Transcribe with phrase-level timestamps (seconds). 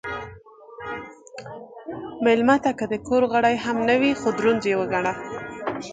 [2.25, 5.13] مېلمه ته که د کور غړی هم نه وي، خو دروند وګڼه.